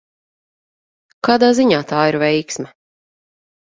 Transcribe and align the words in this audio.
Kādā 1.29 1.51
ziņā 1.61 1.85
tā 1.95 2.03
ir 2.15 2.21
veiksme? 2.27 2.77